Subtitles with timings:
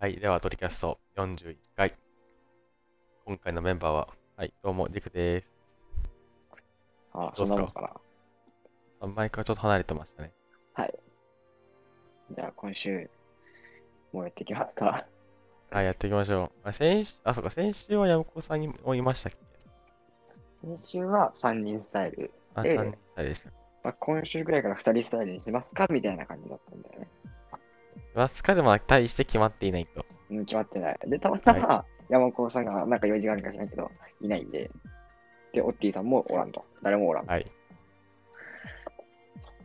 [0.00, 1.92] はい、では、トリキャスト41回。
[3.24, 5.48] 今回のメンバーは、はい、どうも、ジクです。
[7.12, 7.90] あ、そんなもんかな。
[9.00, 10.30] あマイクはちょっと離れてましたね。
[10.74, 10.94] はい。
[12.30, 13.10] じゃあ、今週、
[14.12, 15.04] もうやっていきますか。
[15.72, 16.68] はい、やっていきましょう。
[16.68, 19.38] あ、先週、あ、そうか、先週は山子さんにもいましたっけ？
[20.62, 22.30] 今週は3人スタイル。
[22.54, 23.50] あ、ええ何歳でした。
[23.50, 27.08] しまあ、今週ぐらいから2人スタイルにしますかみたいな感じだったんだよね。
[28.18, 30.04] ますかでも、大して決まっていないと。
[30.30, 30.98] うん、決まってない。
[31.06, 33.90] で、たまたま、山子さんがなんか用事があるかしないけど、
[34.20, 34.70] いないんで。
[35.52, 36.64] で、オッティさんもおらんと。
[36.82, 37.26] 誰もおらん。
[37.26, 37.50] はい。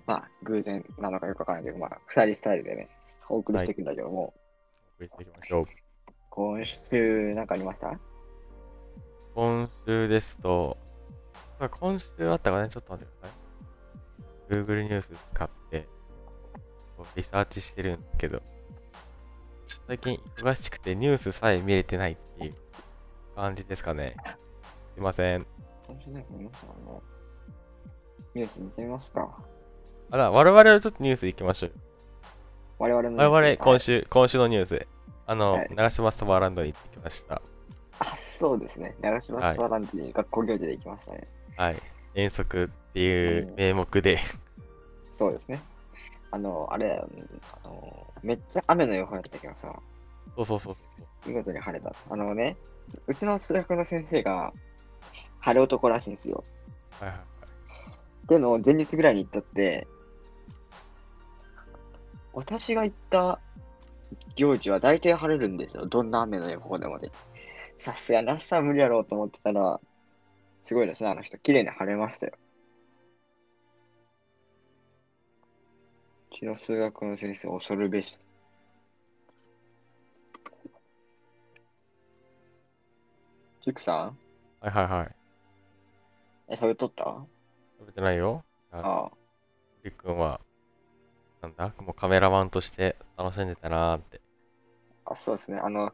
[0.06, 2.90] まあ、偶然なのかよくわからないけど、まあ、2人スタイルでね、
[3.30, 4.34] お送りしていくんだけども、
[5.00, 5.66] 送っていきましょう。
[6.30, 7.98] 今週、なんかありました？
[9.36, 10.78] 今週ですと、
[11.60, 13.36] あ今週あったかね、ちょっと待ってくださ
[14.58, 14.64] い。
[14.64, 15.88] Google ニュース使って、
[17.16, 18.42] リサーチしてるんですけど、
[19.88, 22.54] 最近忙しくてニュースさえ見れてないっていう
[23.36, 24.16] 感じですかね。
[24.96, 25.46] すいません。
[28.36, 29.38] ニュース見てみますか
[30.12, 31.72] あら、我々はちょっとニュース行きましょう。
[32.80, 34.88] 我々のニュース我々、今週、今週のニュース、
[35.26, 37.42] あの、はい長島サバーランドに行ってきました。
[38.00, 38.96] あ、そうですね。
[39.02, 41.28] 長島スパランチに学校行事で行きましたね。
[41.56, 41.76] はい。
[42.16, 44.20] 遠足っていう名目で、
[45.10, 45.62] そうですね。
[46.34, 47.00] あの、あれ、
[47.64, 49.72] あのめっちゃ雨の予報やったけどさ、
[50.36, 50.76] そうそうそう。
[51.28, 51.94] 見事に晴れた。
[52.10, 52.58] あのね、
[53.06, 54.52] うちの数学の先生が
[55.42, 56.44] 晴れ男らしいんですよ。
[57.00, 58.28] はいはいはい。
[58.28, 59.88] での前日ぐらいに行ったって、
[62.34, 63.40] 私が行った
[64.36, 65.86] 行事は大体晴れるんですよ。
[65.86, 67.12] どんな雨の予報でもで。
[67.78, 69.80] さすがに朝は無理やろうと思ってたら、
[70.64, 71.38] すごいですね、あの人。
[71.38, 72.34] 綺麗に晴れましたよ。
[76.44, 78.20] ちの数学の先生、恐るべし。
[83.62, 84.18] ジュクさん？
[84.60, 85.16] はいはいはい。
[86.50, 87.06] え、喋っとった？
[87.80, 88.44] 食べてないよ。
[88.74, 89.12] ああ。
[89.86, 90.42] りっくんは、
[91.42, 91.74] なんだ？
[91.80, 94.20] もうカメラマンとして楽しんでたなーって。
[95.06, 95.60] あ、そうですね。
[95.60, 95.94] あの、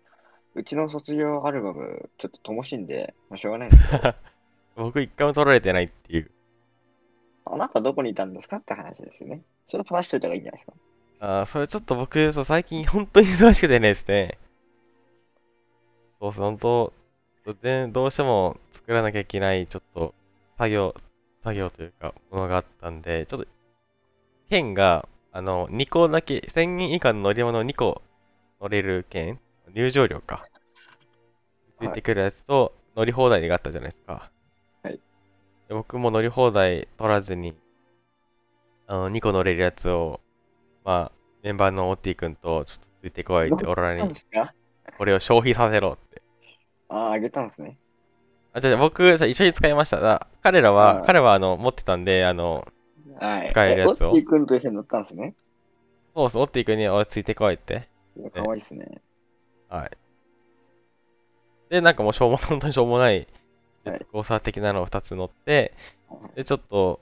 [0.56, 4.16] うちの卒業アルバム、ちょっと乏しいんで、まあ、しょうがないですけど、
[4.75, 6.31] 僕一回も撮られてないっていう。
[7.45, 9.44] あなたどこにいたんですかって話ですよね。
[9.69, 10.74] それ話しといた方がいいんじゃないですか？
[11.19, 14.38] ああ、それちょっと僕、そう、最近本当に忙しくてねですね。
[16.19, 16.94] そうそう、本当、
[17.62, 20.13] でどうしても作らなきゃいけない、ちょっと、
[20.57, 20.95] 作業、
[21.44, 23.48] 作業というか、ものがあったんで、ちょっと、
[24.50, 28.01] 券が、あの、2個だけ、1000人以下の乗り物2個
[28.60, 29.39] 乗れる券、
[29.74, 30.48] 入場料か。
[31.80, 34.31] ついてくるやつと、乗り放題があったじゃないですか。
[34.83, 35.00] はい
[35.68, 37.54] で僕も乗り放題取らずに、
[38.89, 40.19] あの、2個乗れるやつを、
[40.86, 44.15] まあ、メンバーのオッティ君とちょっとついてこいってオロラに
[44.97, 46.21] これを消費させろって。
[46.89, 47.80] ああ、あげたんですね。
[48.53, 50.00] あ、じゃあ僕、じゃあ一緒に使いました。
[50.00, 52.68] だ彼らは、彼はあの、持ってたんで、あの、
[53.19, 53.50] はい。
[53.51, 55.35] 使えるやつをえオッティ君と一緒に乗ったんですね？
[56.15, 57.89] そうそう、オッティ君に、おい、ついてこいって。
[58.33, 59.01] かわいいっすね。
[59.69, 59.97] はい。
[61.69, 63.27] で、なんかもうしょうも、本当にしょうもない、
[63.85, 65.74] ジェはいットコースター的なのを2つ乗って、
[66.35, 67.01] で、ちょっと、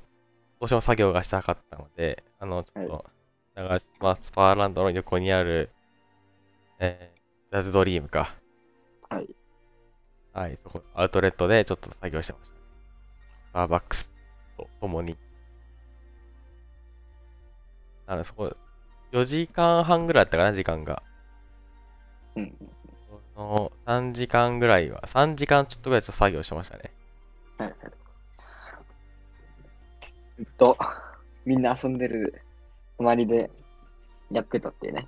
[0.59, 3.05] どうしても作業がしたかったので、あの、ちょっと、
[3.55, 5.71] 長島スパーランドの横にある、
[6.79, 8.35] えー、ジャズドリームか。
[9.09, 9.27] はい。
[10.33, 12.55] はい、そこ、アウトレットでちょっと作業してました。
[12.55, 14.11] スターバックス
[14.57, 15.15] と共に。
[18.07, 18.55] なので、そこ、
[19.11, 21.03] 4時間半ぐらいだったかな、時間が。
[22.35, 22.55] うん。
[23.35, 26.91] その3時間ぐらいは、3時間ちょっとぐらいちょっと作業してましたね。
[27.57, 27.75] はい。
[30.37, 30.77] ずっと、
[31.45, 32.41] みんな遊んでる
[32.97, 33.49] 隣で
[34.31, 35.07] やってたっていうね。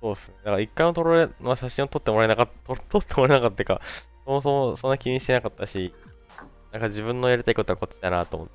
[0.00, 0.34] そうっすね。
[0.38, 3.80] だから一回も撮られ、まあ、写真を撮ってもらえなかった、撮 撮ってもらえなかったか、
[4.24, 5.94] そもそもそんな気にしてなかったし、
[6.72, 8.48] なんか自分のやりたいことはこっちだなと思っ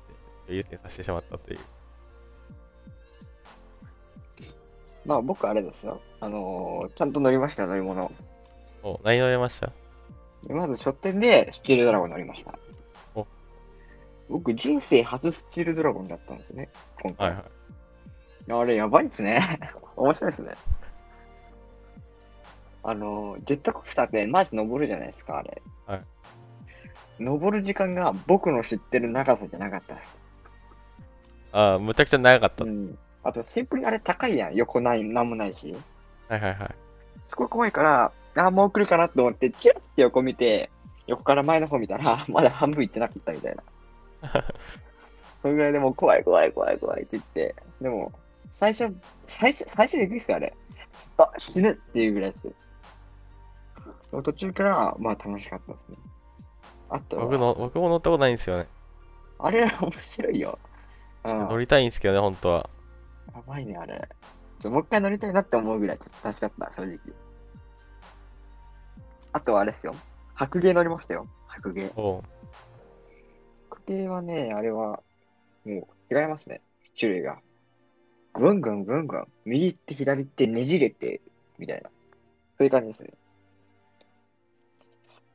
[0.46, 1.58] て、優先させてしまったという。
[5.04, 6.00] まあ僕あれですよ。
[6.20, 8.10] あのーちゃんと乗りましたよ、乗り物。
[8.82, 9.72] お、何乗れました？
[10.48, 12.65] まず書店でスチールドラゴン乗りましたお。
[14.28, 16.68] 僕人生初スチールドラゴンだったんですね。
[17.02, 17.28] 今回。
[17.28, 17.46] はいはい。
[18.52, 19.58] あれやばいですね。
[19.96, 20.52] 面白いですね。
[22.82, 25.62] あの、ジェットコースターってまず登るじゃないですか、あれ。
[25.86, 26.02] はい。
[27.18, 30.18] 登る時間が僕の知ってる長さじゃなかったです。
[31.52, 32.64] ああ、むちゃくちゃ長かった。
[32.64, 32.98] うん。
[33.24, 34.54] あと、シンプルにあれ高いやん。
[34.54, 35.74] 横ない、なんもないし。
[36.28, 36.74] はいはいはい。
[37.24, 40.70] すごい怖いから、あー、もう来るかなと思って、チラッて横見て、
[41.06, 43.62] 横から前の方見たら、まだ半分行ってなかったみたいな。
[45.42, 48.12] それぐらいでもう怖い怖い怖い怖いって言って、でも、
[48.50, 48.94] 最初、
[49.26, 50.54] 最初、最初でびっくりしたあれ。
[51.18, 52.52] あ、死ぬっていうぐらいです。
[54.22, 55.96] 途中から、まあ楽しかったですね。
[56.88, 58.66] あとは、僕の、僕も乗ったことないんですよね。
[59.38, 60.58] あれ面白いよ。
[61.24, 61.48] うん。
[61.48, 62.70] 乗りたいんですけどね、本当は。
[63.34, 64.08] やばいね、あれ。
[64.58, 66.98] ちょもう一回乗りたいなって思うぐらいちょっと楽しかった、正直。
[69.32, 69.94] あとはあれですよ。
[70.34, 71.26] 白芸乗りましたよ。
[71.48, 71.90] 白芸。
[73.88, 75.02] おう白芸はね、あれは、
[75.64, 76.60] もう違いますね。
[76.98, 77.38] 種類が。
[78.34, 79.26] ぐんぐんぐんぐん。
[79.44, 81.20] 右行って左行ってねじれて、
[81.58, 81.88] みたいな。
[81.88, 81.90] そ
[82.60, 83.10] ういう感じですね。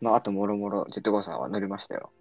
[0.01, 2.11] まあ、あともろもろ、ジェットコースターは乗りましたよ。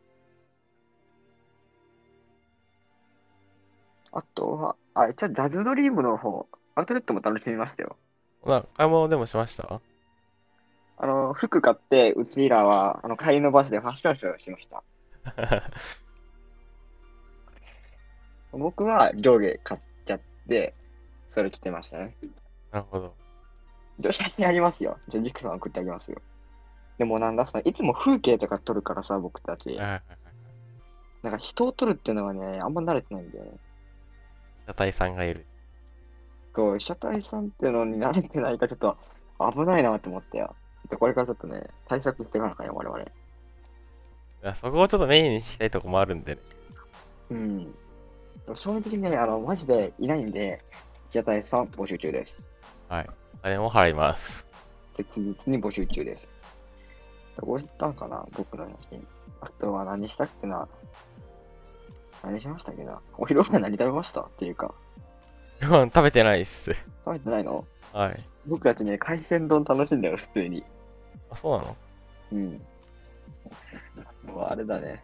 [4.12, 7.96] あとは、あ、一応ダズドリームの方、アウトレットも楽しみましたよ。
[8.44, 9.80] な、買い物でもしました？
[10.96, 14.82] あの、服買って、うちらは、あの、帰りのバスでファッションショーをしました。
[18.52, 20.74] 僕は上下買っちゃって、
[21.28, 22.16] それ着てましたね。
[22.72, 23.14] なるほど。
[23.98, 24.98] 一応写真ありますよ。
[25.08, 26.20] じゃあ、ジクさん送ってあげますよ。
[26.98, 29.78] でもなんださ、いつも風景とか撮るからさ、僕たちはい。
[29.78, 30.02] はいはい。
[31.22, 33.52] なんか人を撮るっていうのがね、あんま慣れてないんだよね。
[34.66, 35.46] 車体さんがいる。
[36.52, 38.96] こう、被写体さんっていうのに慣れてないからちょっと
[39.52, 40.54] 危ないなって思ったよ。
[40.90, 44.54] ちょこれからちょっとね、対策していかなきゃよ、我々。
[44.54, 46.40] そこをちょっとメインにしたいとこもあるんでね。
[47.30, 47.74] うん。
[48.44, 50.62] でも正直ね、あの、マジでいないんで、
[51.08, 52.40] 被写体さん募集中です。
[52.88, 53.10] はい。
[53.42, 54.44] あれも払います。
[54.96, 56.28] 切実に募集中です。
[57.38, 59.06] どこ行ったんかな僕の写真。
[59.40, 60.68] あとは何したっけな
[62.22, 64.20] 何しましたっけなお昼ご飯何食べました？
[64.20, 64.74] っていうか、
[65.62, 66.72] ご飯食べてないっす。
[67.04, 67.64] 食べてないの？
[67.94, 68.22] はい。
[68.46, 70.62] 僕たちね、海鮮丼楽しんだよ、普通に。
[71.30, 71.76] あ、そうなの？
[72.32, 72.62] うん。
[74.24, 75.02] もうあれだね。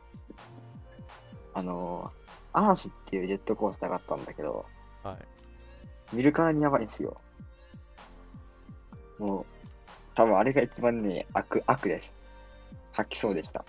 [1.55, 2.26] あのー、
[2.57, 4.65] 嵐っていうジェットコースターがあったんだけど、
[5.03, 6.17] はい。
[6.17, 7.17] 見るからにやばいんですよ。
[9.19, 9.47] もう、
[10.15, 12.13] 多分あれが一番ね、悪、悪です。
[12.93, 13.65] 吐きそうでした。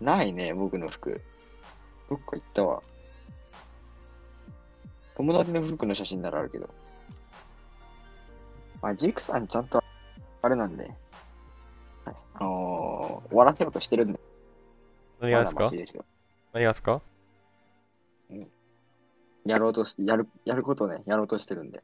[0.00, 1.20] ないね、僕の服。
[2.10, 2.82] どっか行ったわ。
[5.14, 6.68] 友達の服の写真ならあるけど。
[8.80, 9.84] まあ、ジークさんちゃんと、
[10.42, 10.90] あれなんで、
[12.04, 12.10] あ
[12.42, 14.20] のー終わらせようとしてるんで、
[15.22, 15.62] 何がですか？
[15.62, 16.04] マシですよ。
[16.52, 17.00] 何がですか？
[19.46, 21.82] やろうとし、やる、やることをね、やろうとしてるんで。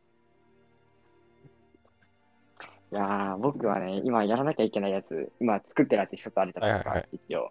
[2.92, 7.50] いやー、僕はね、今やらなきゃいけないやつ、今作ってるやつ一つあるじゃないですか、はいはい一応。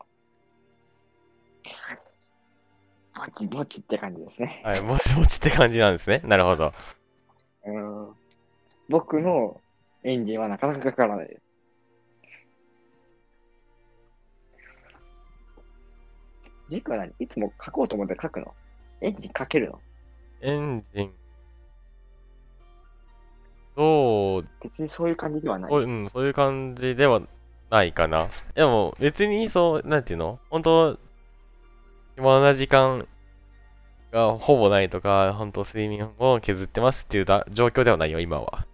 [3.15, 4.61] ぼちぼちって感じですね。
[4.63, 4.81] はい。
[4.81, 6.21] もちもちって感じなんですね。
[6.23, 6.71] なるほど。
[7.65, 8.07] うん。
[8.89, 9.59] 僕の
[10.03, 11.41] エンジンはなかなかかからないです。
[16.69, 17.13] 軸は何？
[17.19, 18.53] いつも書こうと思って書くの？
[19.01, 19.79] エンジンかけるの？
[20.41, 21.11] エンジン。
[23.75, 25.71] どう、別にそういう感じではない。
[25.71, 27.21] うん、そういう感じでは
[27.69, 28.27] ないかな。
[28.55, 30.39] でも別にそう、なんていうの？
[30.49, 30.99] 本当
[32.15, 33.07] 暇な時間
[34.11, 38.65] がほぼないとか、本当睡眠を削ってますっていうだ状況ではないよ、今は。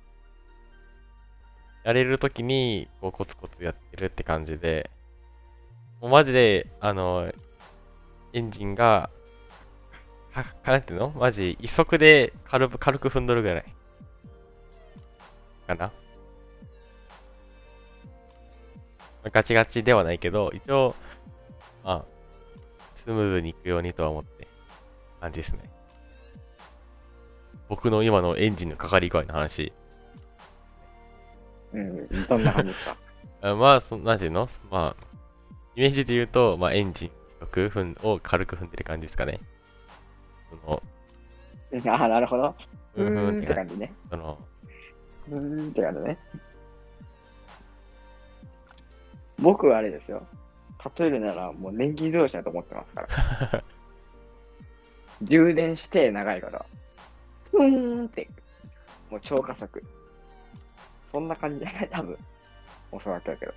[1.83, 4.89] やれるときに、こう、コツコツやってるって感じで、
[5.99, 7.29] もうマジで、あの、
[8.33, 9.09] エンジンが、
[10.31, 11.13] は、かなんていうの？
[11.15, 13.65] マジ、一足で軽く、軽く踏んどるぐらい。
[15.67, 15.91] かな？
[19.31, 20.95] ガチガチではないけど、一応、
[21.83, 22.05] まあ、
[22.95, 24.47] スムーズにいくようにとは思って、
[25.21, 25.69] 感じですね。
[27.69, 29.71] 僕の今のエンジンのかかり具合の話。
[31.73, 32.97] うん、どんな感じですか？
[33.49, 34.49] あまあ、そなんていうの？
[34.71, 35.05] まあ、
[35.75, 37.11] イメージで言うと、まあ、エンジン
[37.45, 39.39] 低く踏んを軽く踏んでる感じですかね。
[40.49, 40.81] その、
[41.93, 42.55] あ あ、なるほど。
[42.95, 43.77] うーんんって感じ。
[43.77, 43.91] ね。
[44.09, 44.37] その、
[45.29, 46.17] うーんって感じね。
[49.39, 50.25] 僕はあれですよ。
[50.99, 53.63] 例えるならもう年金自動車だと思ってますから。
[55.23, 56.65] 充電して長いから。
[57.51, 58.29] ふーんって。
[59.09, 59.83] もう超加速。
[61.11, 62.17] そんな感じじゃない多分。
[62.91, 63.53] おそらくだけど。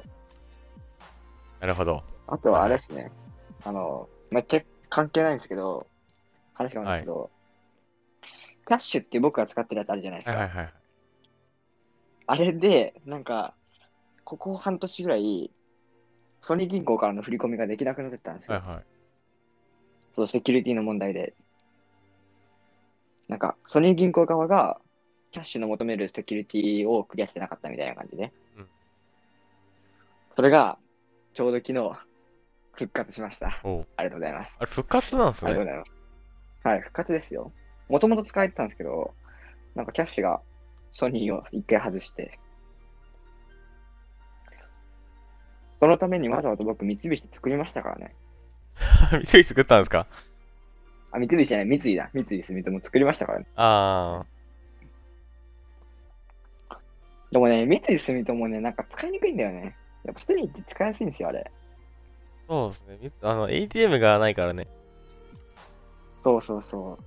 [1.60, 2.02] なるほど。
[2.26, 3.10] あとはあれですね。
[3.66, 5.88] あの、めっちゃ関係ないんですけど、
[6.54, 7.30] 話があるんですけど、
[8.68, 10.38] キャッシュって僕が使ってるやつあるじゃないですか。
[10.38, 10.72] はいはいはい。
[12.28, 13.54] あれで、なんか、
[14.22, 15.50] ここ半年ぐらい、
[16.40, 18.58] ソニー銀行からの振り込みができなくなってたんですよ。
[18.58, 18.84] はいはい。
[20.12, 21.34] そう、セキュリティの問題で。
[23.26, 24.80] なんか、ソニー銀行側が、
[25.32, 28.32] キャッシュの求めるセキュリティをクリアしてなかったみたいな感じで。
[28.56, 28.66] うん
[30.36, 30.78] それが、
[31.32, 31.98] ちょうど昨日、
[32.76, 33.60] 復活しました。
[33.64, 34.50] おうありがとうございます。
[34.58, 35.50] あれ、復活なんですね。
[35.50, 35.84] ありがとうございま
[36.62, 36.68] す。
[36.68, 37.52] はい、復活ですよ。
[37.88, 39.14] もともと使えてたんですけど、
[39.74, 40.40] なんかキャッシュが
[40.90, 42.38] ソニーを一回外して。
[45.76, 48.14] そのためにわざわざ僕、三菱作りましたからね。
[49.10, 50.06] 三菱作ったんですか？
[51.12, 52.10] あ、三菱じゃない、三井だ。
[52.12, 53.46] 三井住友作りましたからね。
[53.56, 54.24] あ
[57.30, 59.76] でもね、三井住友ね、なんか使いにくいんだよね。
[60.04, 61.50] やっぱソニーって使いやすいんですよ、あれ。
[62.48, 62.98] あ、そうですね。
[63.02, 64.66] みあの、ATM がないからね。
[66.18, 66.98] そうそうそ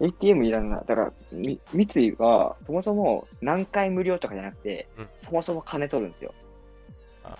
[0.00, 0.04] う。
[0.04, 0.84] ATM いらない。
[0.86, 6.34] だから、み三井は、そもそも何回無料とかじゃなくて、うんそもそも金取るんですよ。
[7.24, 7.36] あ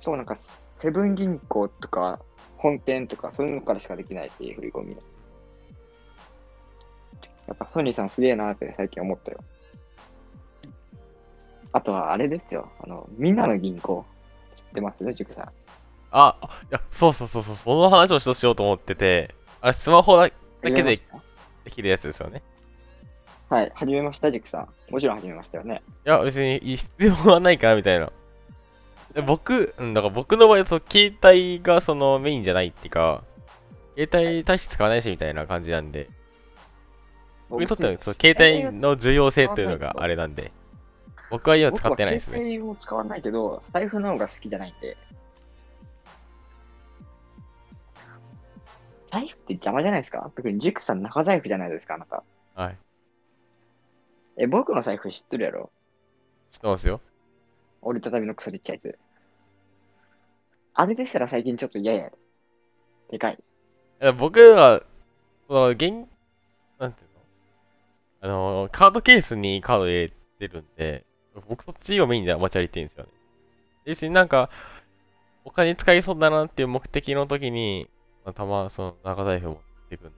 [0.00, 0.36] そう、なんか、
[0.78, 2.20] セブン銀行とか、
[2.56, 4.96] 本店とか、そういうのからしかできないっていう振り込み。
[7.46, 9.38] やっぱソニーさんすげえなって最近思ったよ。
[11.72, 12.70] あとは、あれですよ。
[12.80, 14.04] あの、みんなの銀行。
[14.56, 15.02] 知ってます？
[15.02, 15.50] ね、塾さん。
[16.10, 20.30] あ、いや、そうそうそうそう、その話をしようと思ってて、あれ、スマホだ
[20.62, 20.96] だけで
[21.64, 22.42] できるやつですよね。
[23.48, 24.92] はい、始めました、塾さん。
[24.92, 25.82] もちろん始めましたよね。
[26.06, 28.12] いや、別に必要はないかなみたいな。
[29.14, 33.22] で僕、うん、だから僕の場合、そう携帯がそのメインじゃないっていうか、
[33.96, 36.08] 携帯大して使わないしみたいな感じなんで、
[37.48, 40.52] 僕にとってはそう携帯の重要性というのがあれなんで、
[41.30, 42.38] 僕は今使ってないですね。
[42.38, 44.96] 携帯を使わないけど、財布の方が好きじゃないんで。
[49.10, 50.30] 財布って邪魔じゃないですか？
[50.36, 52.22] 特にジュクさん中財布じゃないですか、あなた。
[52.54, 52.76] はい。
[54.36, 55.70] え、僕の財布知ってるやろ？
[56.50, 57.00] 知ってますよ。
[57.82, 58.98] 折りたたみのクソちっちゃいやつ。
[60.74, 62.10] あれですら最近ちょっと嫌や。
[63.10, 63.38] でかい。
[64.00, 64.82] いや僕は、
[65.48, 66.06] その、現、なんてい
[66.80, 66.92] うの？
[68.20, 71.04] あの、カードケースにカード入れてるんで、
[71.48, 73.10] 僕そっちをメインで持ち歩いてるんですよね。
[73.84, 74.50] で別になんか、
[75.44, 77.88] お金使いそうだなっていう目的の時に、
[78.28, 79.56] まあ、たま、その、長財布持っ
[79.88, 80.12] ていくんで、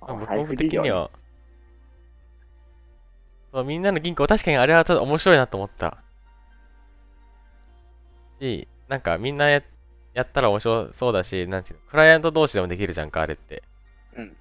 [0.00, 1.10] まあ僕目的には、
[3.52, 5.98] そうみんなの銀行、確かにあれはちょっと面白いなと思った。
[8.40, 9.62] し、なんかみんなや
[10.14, 13.62] やったら面白そうだし、なんていうの、クライアント同士でもできるじゃんか、あれって。
[14.16, 14.34] うん。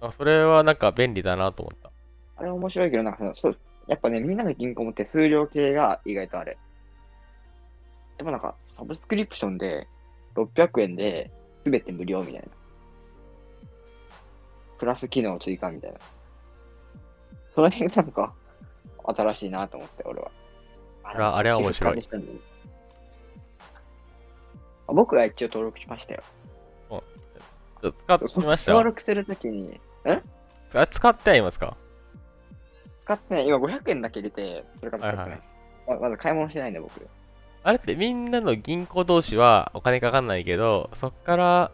[0.00, 1.92] あそれはなんか便利だなと思った。
[2.38, 6.58] あれ面白いけど、なんかそのそう、やっぱね、みんなの銀行も手数料系が意外とあれ。
[8.18, 9.86] でもなんか、サブスクリプションで
[10.34, 11.30] 600円で
[11.64, 12.48] 全て無料みたいな。
[14.78, 15.98] プラス機能追加みたいな。
[17.54, 18.32] その辺なんか、
[19.04, 20.30] 新しいなと思って、俺は。
[21.04, 22.02] あれはあれは面白い
[24.88, 26.22] 僕は一応登録しましたよ。
[27.80, 28.72] 使ってみました？
[28.72, 29.80] 登録するときに、
[30.74, 31.76] あ使ってはいますか？
[33.02, 35.56] 使ってない、今500円だけ入れて、それから使ってないです。
[35.86, 37.06] ままず買い物してないんで、僕。
[37.66, 41.72] あれってみんなの銀行同士はお金かかんないけど、そっから、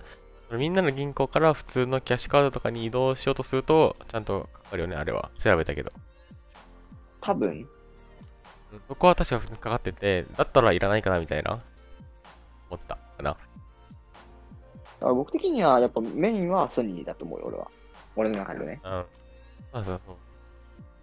[0.50, 5.30] みんなの銀行から普通のキャッシュカードとかに移動しようとすると、ちゃんとかかるよね、あれは。
[5.38, 5.92] 調べたけど。
[7.20, 7.68] 多分、うん
[8.88, 11.60] そこは確か普通にかかってて、だったらいらないかなみたいな、
[12.70, 13.36] 思ったかな。
[15.02, 17.68] あ僕的にはやっぱメインはソニーだと思うよ、俺は。
[18.16, 18.80] 俺の中でね。
[18.82, 19.04] うん。
[19.74, 20.16] そうそうそう。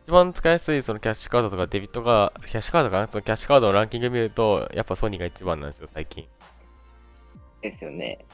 [0.10, 3.08] 一番使いやすいそのキャッシュカードとかデビットが、キャッシュカードかな？
[3.12, 6.28] そのキャッシュカードのランキング見ると、やっぱソニーが一番なんですよ、最近。
[7.62, 8.26] ですよね。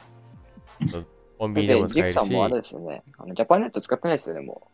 [1.38, 3.04] コンで、ビニでも使えるし、ジもあれジですよね。
[3.18, 4.70] あのジャパネット使ってないですよね、も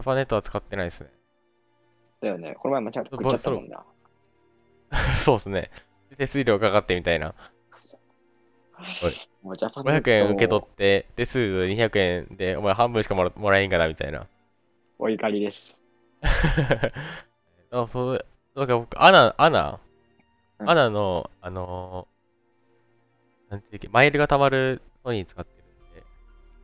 [0.00, 1.10] ャパネットは使ってないですね。
[2.22, 2.24] う。
[2.24, 2.56] だよね。
[2.58, 3.84] この前間違って食っちゃったもんな。
[5.20, 5.70] そう ですね。
[6.18, 7.36] 手数料かかってみたいな。
[9.44, 14.26] もうジャパネット500円受け取って、手数料200円で、お前半分しかもらもらえんかなみたいな。
[14.98, 15.85] お怒りです。
[17.70, 19.80] あ、そう、だから僕、アナ、アナ、
[20.58, 26.06] うんアナの、あのー、なんていうっけ、マイルが貯まるソニー使ってるんで、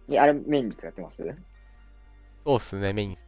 [0.08, 1.22] いやあれメインで使ってます？
[2.44, 3.12] そうっすね、メイン。
[3.12, 3.18] い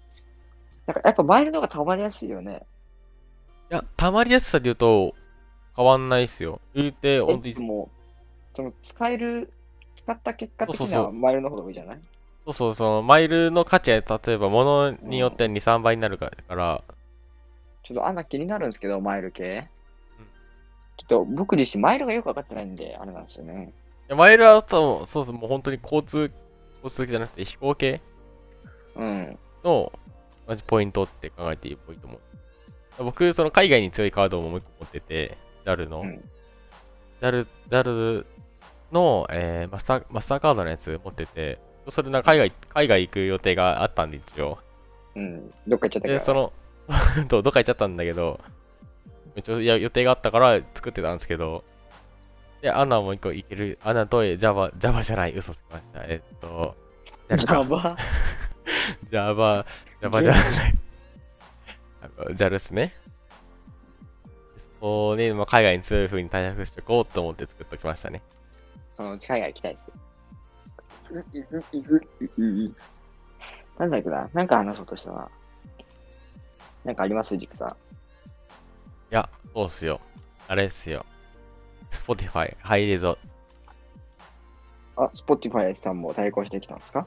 [0.87, 2.67] なんかやっぱマイルの方がたまりやすいよね。
[3.69, 5.15] や、貯まりやすさで言うと、
[5.77, 6.61] 変わんないっすよ。
[6.75, 7.91] 言うて、ほんとにえ、も
[8.53, 9.53] う、その使える、
[9.97, 11.97] 使った結果的にはマイルの方が多いじゃない？
[11.97, 12.14] そうそう、そ
[12.47, 16.83] の、マイルの価値は、例えば、物によって2、3倍になるから、
[17.83, 19.69] ちょっとアナ気になるんですけど、マイル系。
[20.19, 20.27] うん
[20.97, 23.73] ちょっと僕自身マイルがよくわかってないんで、あれなんですよね。
[24.07, 26.31] いやマイルはそうそう、もう本当に交通、
[26.85, 28.01] 交通じゃなくて飛行系
[28.95, 29.39] うん。
[29.65, 29.93] の、
[30.47, 32.21] マジポイントって考えていいポイントも。
[32.99, 36.21] 僕、その海外に強いカードももう一個持ってて、JAL の、うん
[37.21, 38.25] JAL、JAL
[38.93, 44.59] の、えーマスター、マスターカードのやつ持ってて、それな海外、海外行く予定があったんで、一応。
[45.15, 45.51] うん。
[45.67, 46.21] どっか行っちゃったかで、ら。
[46.21, 46.53] その、
[47.29, 48.41] どどっか行っちゃったんだけど、
[49.37, 51.65] 一応いや予定があったから作ってたんですけど、
[52.63, 56.05] で、アナもう一個いける、アナと Java、Java じゃない、嘘つきました。
[56.05, 56.75] えっと、
[57.69, 57.97] ば。
[59.11, 59.67] Java、
[60.01, 60.75] Java じゃない。
[62.35, 62.95] JAL ですね。
[64.81, 68.23] そこに、まあ、海外に強い風に対策していこうと思って作っておきましたね。
[68.93, 69.91] そのうち海外行きたいです。
[73.79, 75.29] なんだっけななんか話そうとしたな。
[76.85, 77.37] なんかあります？
[77.37, 77.69] ジクさん。
[77.71, 77.73] い
[79.11, 80.01] や、そうっすよ。
[80.49, 81.05] あれっすよ。
[81.91, 83.19] Spotify、ハイレゾ。
[84.97, 87.07] あ、Spotify さんも対抗してきたんですか？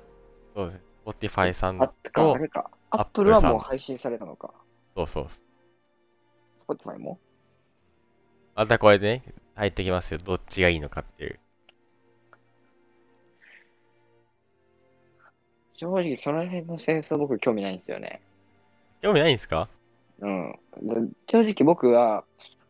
[0.55, 0.81] そうです。
[1.05, 2.69] Spotify さんあ、てか、とあれか。
[2.89, 4.51] Apple はもう配信されたのか。
[4.95, 5.27] そうそう。
[6.67, 7.19] Spotify も？
[8.55, 9.23] またこれでね、
[9.55, 10.17] 入ってきますよ。
[10.17, 11.39] どっちがいいのかっていう。
[15.77, 18.19] 正直、その辺の戦争僕興味ないんですよね。
[19.01, 19.69] 興味ないんですか？
[20.19, 20.59] うん。
[20.81, 20.95] で
[21.27, 22.23] 正直僕は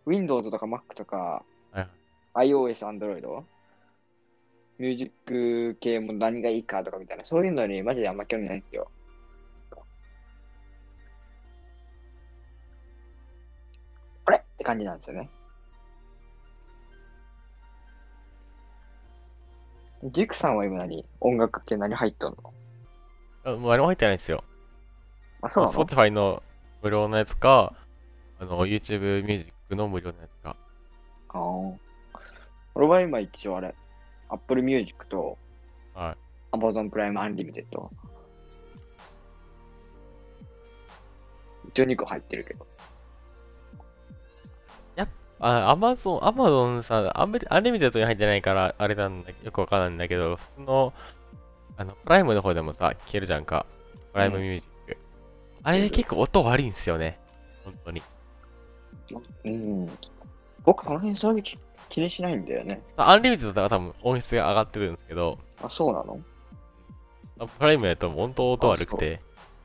[0.05, 1.87] Windows とか Mac とかは
[2.43, 3.43] い iOS、Android
[4.77, 8.91] ミュージック系も何がいいかとかみたいな、そういうのにマジであんま興味ないんですよ。
[14.25, 14.37] あれ？
[14.37, 15.29] って感じなんですよね。
[20.03, 21.05] ジクさんは今何？
[21.21, 22.53] 音楽系何入っとんの？
[23.47, 24.43] あもうあれも入ってないんですよ。
[25.41, 26.43] あ、そうなの？Spotify の
[26.81, 27.73] 無料のやつか、
[28.39, 30.57] あの、YouTube ミュージックの無料のやつか。
[31.29, 31.75] あー
[32.75, 33.73] 俺は今一応あれ、
[34.29, 35.37] Apple Music と
[35.95, 36.17] はい。
[36.51, 37.89] Amazon Prime Unlimited。
[41.69, 42.67] 一応2個入ってるけど。
[45.39, 50.93] あ、Amazon、Amazon さ、アンベ Unlimited に入ってないから、あれなんだ、よくわかんないんだけど、普通の、
[51.77, 53.65] あの、プライムの方でもさ、聞けるじゃんか。
[54.13, 54.97] Prime Music。
[55.63, 57.19] あれ結構音悪いんですよね。
[57.63, 58.01] 本当に。
[59.45, 59.89] うん。
[60.63, 61.41] 僕、その辺正直
[61.89, 62.81] 気にしないんだよね。
[62.97, 66.19] Unlimited だから多分音質が上がってくるんですけど、あ、そうなの？
[67.39, 69.21] あプライムやと本当音悪くて、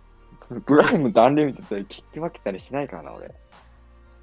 [0.66, 3.28] プライムと Unlimited で聞き分けたりしないからな、俺。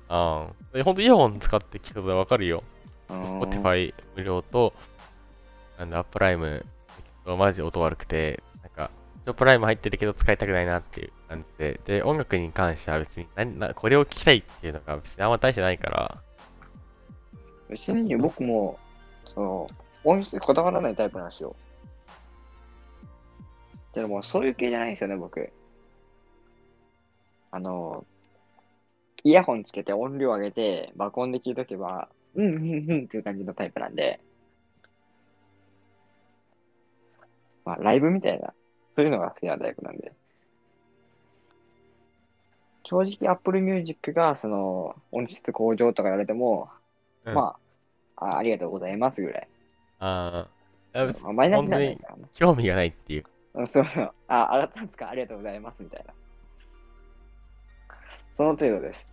[0.09, 0.53] ああ。
[0.77, 2.63] でほんとイヤホン使って聞くとわかるよ。
[3.09, 4.73] うーん Spotify 無料と、
[5.79, 6.63] なんだ、プライム、
[7.37, 8.91] マジ音悪くて、なんか、
[9.25, 16.17] 一応プライム入ってるけど使いたくないなっていう感じで、で、音楽に関しては別に何な、これを聞きたいっていうのが別にあんま大してないから、
[17.75, 18.79] ちなみに僕も、
[19.25, 19.67] その、
[20.03, 21.55] 音質にこだわらないタイプなんですよ。
[23.93, 25.51] でも、そういう系じゃないんですよね、僕。
[27.51, 28.05] あの、
[29.23, 34.19] イヤホンつけて音量上げて、爆音で聞いとけば、うんうんうんっていう感じのタイプなんで、
[37.69, 38.51] まあ、ライブみたいな、
[38.95, 40.11] そういうのが好きなタイプなんで。
[42.83, 46.71] 正直、Apple Music が、その、音質向上とか言われても、
[47.25, 47.57] うんま
[48.15, 49.47] ああ、ありがとうございますぐらい。
[49.99, 50.47] あ
[50.93, 52.27] あ、別にまあマイナスじゃないからな。
[52.33, 53.25] 興味がないっていう。
[53.53, 54.13] うんそうそう。
[54.27, 55.09] あ、上がったんですか？
[55.09, 56.13] ありがとうございますみたいな。
[58.33, 59.05] その程度です。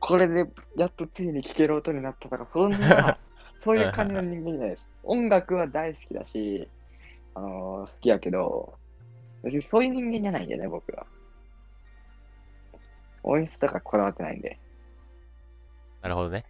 [0.00, 3.18] これでやっとついに聴ける音になったとか、そんな、
[3.66, 4.88] そういう感じの人間じゃないです。
[5.02, 6.68] 音楽は大好きだし、
[7.34, 8.78] あのー好きやけど、
[9.42, 11.04] 別にそういう人間じゃないんだよね、僕は。
[13.24, 14.56] 音質とかこだわってないんで。
[16.00, 16.44] なるほどね。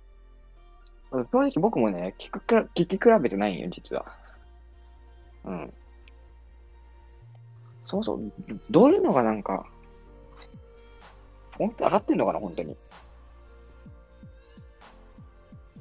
[1.10, 4.04] 正直僕もね、聞くくら聞き比べてないんよ、実は。
[5.44, 5.70] うん。
[7.86, 8.32] そうそう、
[8.68, 9.64] どういうのがなんか、
[11.56, 12.76] 本当上がってんのかな、本当に。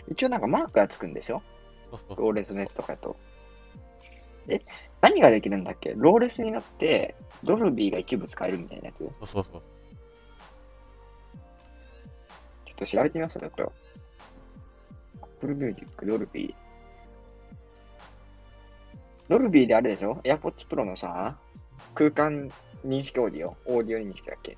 [0.10, 1.42] 一応なんかマークがつくんでしょ？
[2.16, 3.16] ローレスのやつとかやと。
[4.48, 4.62] え、
[5.02, 5.94] 何ができるんだっけ？
[5.96, 9.00] ローレスになって、ドルビーが一部使えるみたいなやつ？
[9.00, 9.62] ちょそうそうそう。
[12.76, 13.72] っと調べてみますね、これを。
[15.22, 16.54] Apple Music、ドルビー。
[19.30, 21.38] ドルビーであれでしょ ?AirPods Pro のさ、
[21.94, 22.52] 空間
[22.86, 24.58] 認識オーディオ、オーディオ認識だっけ？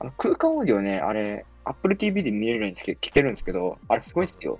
[0.00, 4.58] あの空間オーディオね、あれ、Apple TV で見れるんですけど、聞けるんですけど、あれすごいっすよ。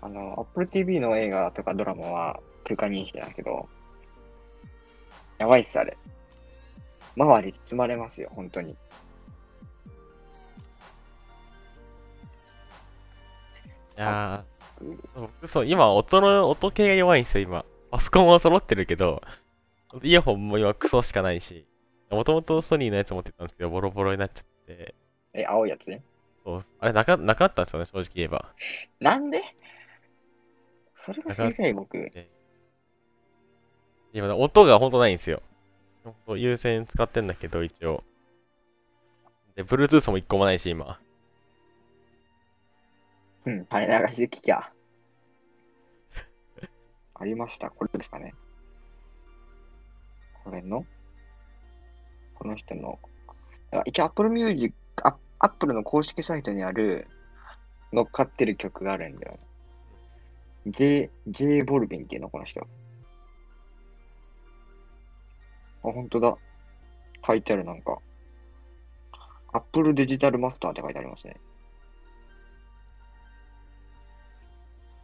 [0.00, 3.68] あの、Apple TV の映画とかドラマは空間認識なんだけど、
[5.38, 5.96] やばいっす、あれ。
[7.16, 8.70] 周り包まれますよ、本当に。
[8.70, 8.74] い
[13.96, 17.64] やー、僕そう、今音の、音系が弱いんですよ、今。
[17.90, 19.22] パソコンは揃ってるけど、
[20.02, 21.66] イヤホンも今クソしかないし、
[22.10, 24.94] もともとソニーのやつ持ってたんですけど、ボロボロになっちゃって、
[25.32, 25.88] え、青いやつ？
[25.90, 26.02] ね。
[26.44, 28.52] そう、あれなか、なかったんですよね、正直言えば。
[29.00, 29.42] なんで？
[30.94, 32.10] それが知りたい、僕。
[34.12, 35.42] 今、音がほんとないんですよ。
[36.28, 38.02] 優先使ってんだけど、一応。
[39.54, 40.98] で、Bluetooth も一個もないし、今。
[43.46, 44.70] うん、垂れ流しで聞きゃ。
[47.14, 47.70] ありました。
[47.70, 48.34] これですかね。
[50.44, 50.84] これの？
[52.34, 52.98] この人の。
[53.84, 54.74] 一応 Apple Music、
[55.40, 57.06] Apple の公式サイトにある
[57.92, 59.38] 乗っかってる曲があるんだよ。
[60.66, 62.60] J、J ボルビンっていうの、この人。
[62.60, 62.66] あ、
[65.82, 66.36] 本当だ。
[67.26, 67.98] 書いてある、なんか。
[69.52, 71.36] Apple デジタルマスターって書いてありますね。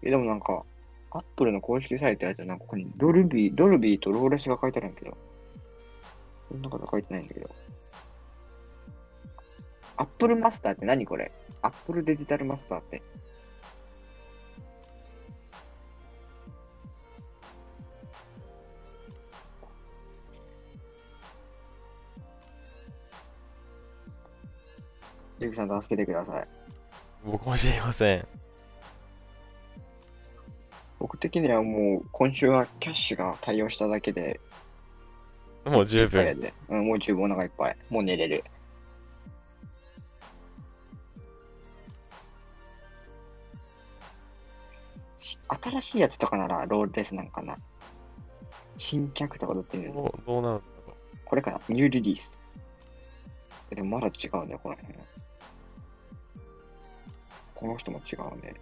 [0.03, 0.65] え、でもなんか、
[1.15, 5.17] アップルの公式サイトやつなんかここにドルビー、ドルビーとローレスが書いてあるんだけど。
[6.51, 7.49] そんなこと書いてないんだけど。
[9.97, 11.31] アップルマスターって何これ？
[11.63, 13.01] アップルデジタルマスターって。
[25.39, 26.49] ゆきさん助けてください。
[27.25, 28.27] 僕も知りません。
[31.05, 34.41] 僕的にはもう今週はキャッシュが対応しただけで
[35.67, 36.51] もう十分。
[36.71, 37.77] うん、もう十分お腹いっぱい。
[37.91, 38.43] もう寝れる。
[45.21, 47.59] し新しいやつとかならロールレスなんかな。
[48.79, 49.95] 新脚とかだってるの？
[49.95, 50.95] どうどうなるんだろ
[51.27, 52.39] これかなニューリリース。
[53.69, 54.95] でもまだ違うんだよ、この辺。
[57.55, 58.55] この人も違うね。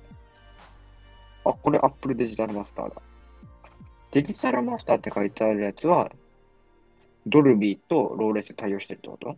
[1.45, 3.03] あ、これ Apple デジタルマスターだ。
[4.13, 6.11] デジタルマスターって書いてあるやつは、
[7.27, 9.31] ドルビーとローレス対応してるってこと？
[9.31, 9.37] う。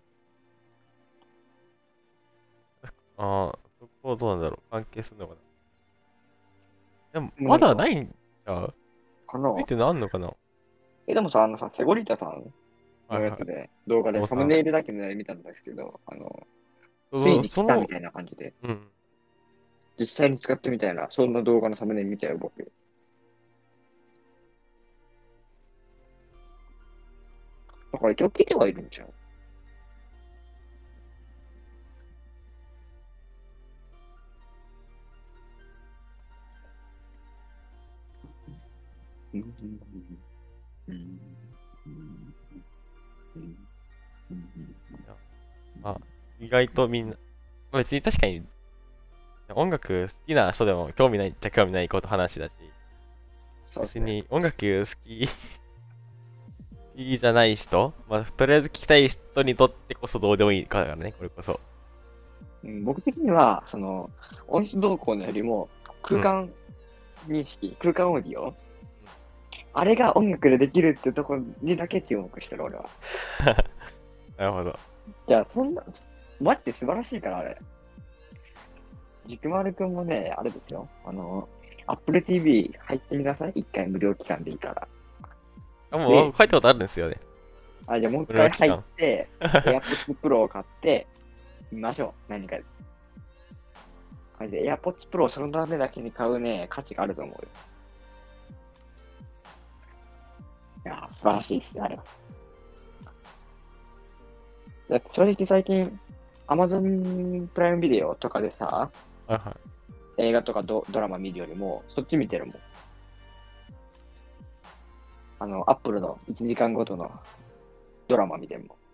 [3.16, 4.70] ああ、そこどうなんだろう？
[4.70, 5.34] 関係するのか
[7.12, 7.20] な？
[7.20, 8.74] でも、まだないんちゃう？
[9.26, 9.52] かな？
[9.52, 10.32] 見てなんのかな？
[11.06, 12.52] え、でもさ、あのさ、セゴリタさん
[13.10, 16.46] のやつで、動画でサムネイルだけで見たんですけど、あの、
[17.12, 18.88] そついに来たみたいな感じで、うん。
[19.98, 22.72] 実際に使ってみたいな、そんな動画のサムネ見たよ、僕。
[27.92, 29.14] だから一応来てはいるんちゃう？
[39.32, 39.44] うん。
[40.88, 41.54] うん。
[43.30, 44.44] うん。
[45.82, 46.00] あ、
[46.38, 47.10] 意外とみん。
[47.10, 47.16] な、
[47.72, 48.46] 別に確かに、
[49.54, 52.54] 音楽好きな人でも興味ないっちゃ興味ないこと話だし、
[53.80, 53.98] 別。
[53.98, 55.32] に音楽好き、好
[56.96, 61.60] きじゃない人、まあとりあえず聞きたい人にとってこそどうでもいいからね、これこそ。
[62.64, 64.10] うん僕的には、その、
[64.48, 65.68] 音質動向のよりも、
[66.02, 66.50] 空間
[67.28, 68.54] 認識、空間オーディオ、
[69.74, 72.84] あれが音楽でできるってとこにだけ注目してる、俺は。
[74.38, 74.78] なるほど。
[75.28, 75.82] じゃあ、そんな、
[76.40, 77.58] マジで素晴らしいから、あれ。
[79.26, 80.88] 軸丸くんもね、あれですよ。
[81.04, 81.48] あの、
[81.86, 83.52] Apple TV 入ってみなさい。
[83.54, 84.88] 一回無料期間でいいから。
[85.90, 87.20] あ、もう書いたことあるんですよね。
[87.86, 91.06] あ、じゃあもう一回入って、AirPods Pro を買って、
[91.70, 92.32] 見ましょう。
[92.32, 92.64] 何かで。
[94.38, 97.48] マジで AirPods Pro そのためだけに買うね、価値があると思うよ。
[100.86, 102.04] いやー、素晴らしいですね、あれは。
[105.12, 105.98] 正直最近、
[106.46, 108.90] Amazon プライムビデオとかでさ、
[109.26, 109.56] はいは
[110.18, 110.28] い。
[110.28, 112.54] 映画とかドドラマ見るよりも、そっち見てるもん。
[115.40, 117.10] あの、Apple の1時間ごとの
[118.08, 118.84] ドラマ見てるもん。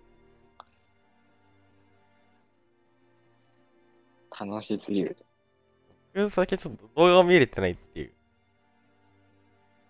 [4.49, 5.17] 楽しすぎる。
[6.15, 8.13] 僕最近ちょっと動画を見れてないっていう。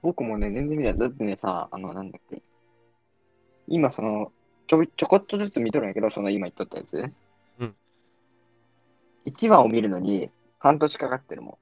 [0.02, 0.98] 僕もね、全然見ない。
[0.98, 2.42] だってね、さ、あの、なんだっけ。
[3.68, 4.32] 今、その、
[4.66, 7.12] ちょび、ちょこっとずつ見とるんやけど、その今言っとったやつ。
[9.26, 9.32] うん。
[9.32, 11.58] 1話を見るのに、半年かかってるも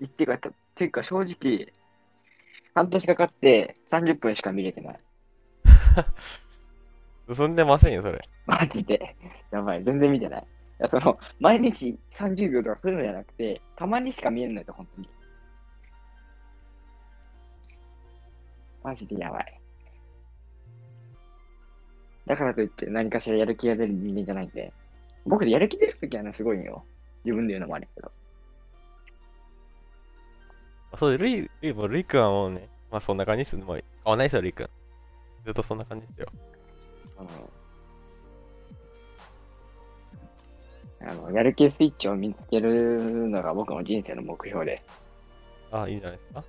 [0.00, 0.04] ん。
[0.04, 1.72] っていうか、っていうか、正直、
[2.74, 5.00] 半年かかって30分しか見れてない。
[7.34, 8.20] 進んでませんよ、それ。
[8.46, 9.16] マジで。
[9.50, 10.42] やばい、全然見てない。
[10.42, 10.46] い
[10.78, 15.08] やその、毎日30秒とかそういうのじゃなくて、たまにしか見えないと、本当に。
[18.82, 19.60] マジでやばい。
[22.26, 24.72] だからといって何かしらやる気が出る人間じゃないんで。
[25.26, 26.84] 僕やる気出るときはね、すごいんよ。
[27.24, 28.10] 自分で言うのもあるけど。
[30.96, 33.64] そう、ルイ、ルイも、ルイ君はもうね、まあそんな感じですね。
[33.64, 34.68] もう変わんないですよ、ルイ君。
[35.44, 36.26] ずっとそんな感じですよ。
[37.18, 37.28] あの、
[41.10, 44.82] あのやる気スイッチを見つけるのが僕の人生の目標で、
[45.70, 46.44] ああ、いいんじゃないですか？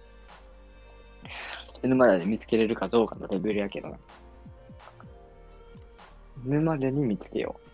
[1.81, 3.97] 死ぬまでに見つけれるかどうかのレベルやけどな。
[6.43, 7.72] 死ぬまでに見つけよう。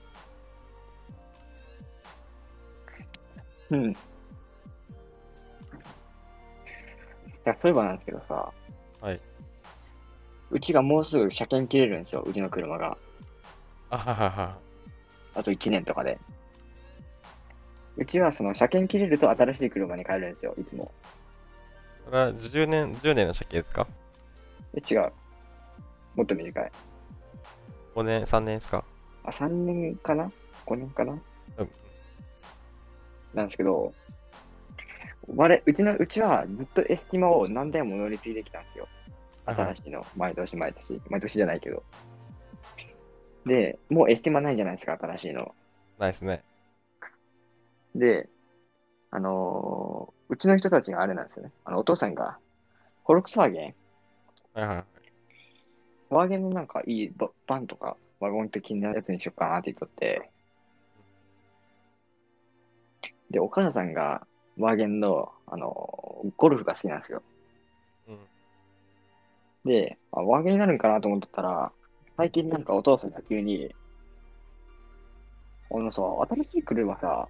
[3.71, 3.93] うん。
[3.93, 3.95] 二
[7.45, 8.51] や、そういえばなんですけどさ、
[9.01, 9.19] はい。
[10.51, 12.97] うちがもうすぐ車検切れるんですよ、うちの車が。
[13.91, 14.57] あははは。
[15.35, 16.19] あと1年とかで。
[17.97, 20.91] うちはその車検切れると新しい車に変えるんですよ、いつも。
[22.05, 23.87] それは10年、10年の車検ですか？
[24.73, 25.11] え、違う。
[26.15, 26.71] もっと短い。
[27.95, 28.83] ?5 年、3年ですか？
[29.23, 30.31] あ、3年かな
[30.65, 31.13] ?5 年かな？
[31.13, 31.21] うん。
[33.33, 33.93] なんですけど、
[35.35, 38.87] 我うちの、うちはずっとエスティマを何台も乗り継いできたんですよ。
[39.45, 40.05] 新しいの。
[40.15, 41.01] 毎年毎年。
[41.09, 41.83] 毎年じゃないけど。
[43.45, 45.53] で、もうエスティマないじゃないですか、新しいの。
[45.97, 46.43] ないですね。
[47.95, 48.29] で、
[49.11, 51.51] あのーうちの人たちがあれなんですよね。
[51.65, 52.37] あの、お父さんが、
[53.03, 53.75] フォルクスワーゲン、
[54.53, 54.85] はいはいはい。
[56.11, 60.29] ワーゲンのなんかいいババンとか、ワゴン的なやつにしようかなって言っとって、
[63.31, 64.25] で、お母さんが
[64.57, 67.23] ワーゲンの、あのーゴルフが好きなんですよ。
[68.07, 68.19] うん。
[69.65, 71.71] で、あワーゲンになるんかなと思ってたら、
[72.17, 73.73] 最近なんかお父さんが急に、
[75.71, 77.29] あのさ、新しい車さ、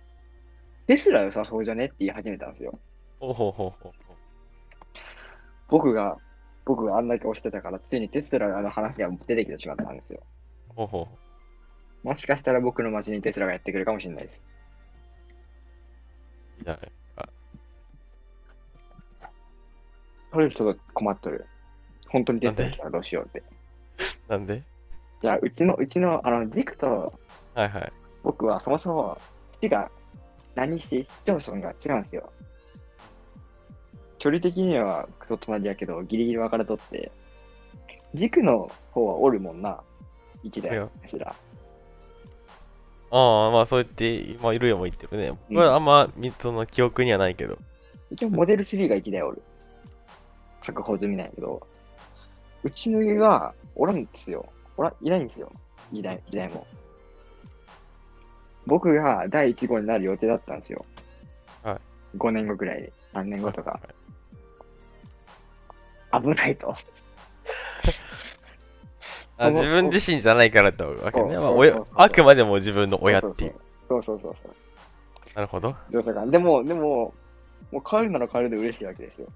[0.88, 2.80] テスラ良さそうじゃねって言い始めたんですよ。
[3.20, 3.94] ほうほうほうほ
[5.68, 6.18] 僕が、
[6.66, 10.24] 僕があんだけ押してたから、ついにテスラの話が出てきてしまったんですよ。
[10.86, 10.88] う。
[10.88, 11.08] ほ。
[12.02, 14.44] もしかしたら僕の街にテスラがやってくるかもしれないです。
[16.62, 16.80] いない
[20.32, 21.48] それちょっと困っとる。
[22.08, 23.44] 本当にテスラ来たらどうしようって。
[24.28, 24.64] なんで？
[25.24, 27.14] いや、うちの、うちの、あの、軸と
[27.56, 27.92] はいはい。
[28.24, 29.18] 僕はそもそも、
[29.60, 29.90] 市が
[30.56, 32.32] 何して市町村が違うんですよ。
[34.20, 37.12] 距離的にはクソ隣やけど、ギリギリ分かれとって、
[38.14, 39.82] 軸の方はおるもんな。
[40.44, 41.36] 1台いや、テスラ。
[43.12, 45.38] ああ、まあそう言って、まあいるよも言ってるね。
[45.50, 47.58] 僕はあんま、みその記憶にはないけど。
[48.12, 49.42] 一応モデル3が1台おる。
[50.62, 51.66] 確保済みなんやけど、
[52.64, 54.46] うちの家はおらんですよ。
[54.78, 55.52] おら、いないんですよ。
[55.94, 56.68] 2台、2台も。
[58.66, 60.86] 僕が第1号になる予定だったんですよ。
[61.64, 61.80] は
[62.18, 62.94] 5年後くらいで。
[63.14, 63.80] 3年後とか。
[66.12, 66.76] 危ないと。
[69.40, 71.38] あ自分自身じゃないからってわけね。
[71.38, 73.56] まあ、くまでも自分の親っていう。
[73.88, 74.54] そうそうそうそう。
[75.34, 75.76] なるほど。
[75.90, 77.14] でも、でも、
[77.72, 79.28] もう帰るなら帰るで嬉しいわけですよ。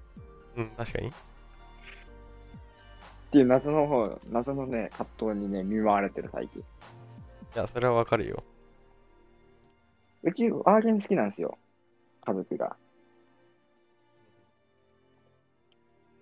[0.56, 1.08] うん、確かに。
[1.08, 1.12] っ
[3.32, 6.60] ていう謎の方、謎のね、葛藤にね、見舞われてる最近。
[6.60, 6.64] い
[7.56, 8.44] や、それはわかるよ。
[10.22, 11.56] うち、アーゲン好きなんですよ。
[12.26, 12.76] 家族が。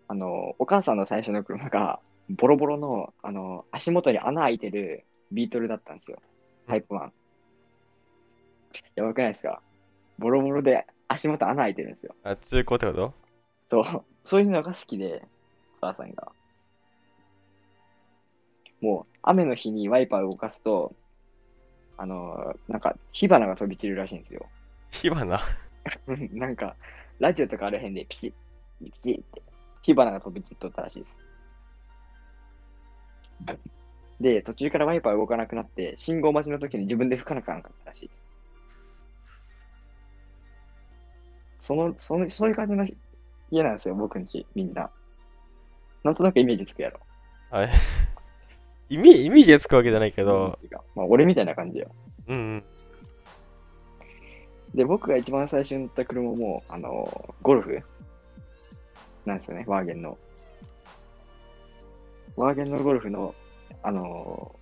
[0.08, 1.98] あの、お母さんの最初の車が、
[2.36, 6.18] ボロボロの、あの、足元に穴開いてるビートルだったんですよ。
[6.66, 7.10] タイプ1。
[8.96, 9.60] やばくないですか？
[10.18, 12.14] ボロボロで足元穴開いてるんですよ。
[12.24, 13.14] あ、中古ってこと？
[13.66, 15.22] そう、そういうのが好きで、
[15.82, 16.32] お母さんが。
[18.80, 20.94] もう、雨の日にワイパーを動かすと、
[21.98, 24.46] あの、なんか、火花が飛び散るらしいんですよ。
[24.90, 25.40] 火花？
[26.32, 26.76] なんか、
[27.18, 28.32] ラジオとかある辺でピシッ、
[28.84, 29.42] ピシッって、
[29.82, 31.18] 火花が飛び散っとったらしいです。
[34.20, 38.10] で、途中からワイパー動かなくなって、信号待ちの時に自分で吹かなきゃなかったらしい。
[41.58, 42.86] その、その、そういう感じの
[43.50, 44.90] 家なんですよ、僕んち、みんな。
[46.04, 47.00] なんとなくイメージつくやろ。
[47.50, 47.70] はい。
[48.90, 50.58] イ メイメージがつくわけじゃないけど、
[50.94, 51.90] まあ、俺みたいな感じよ。
[52.28, 52.64] うんうん。
[54.74, 57.80] で、僕が一番最初に乗った車も、あの、ゴルフ
[59.26, 60.16] なんですよね、ワーゲンの。
[62.36, 63.34] ワーゲンのゴルフの、
[63.82, 64.54] あの、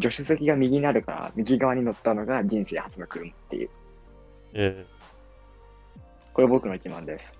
[0.00, 3.70] 助手席が右になるから、右側に乗ったのが人生初の車っていう。
[4.54, 4.86] え
[6.32, 7.36] これ僕の一番です。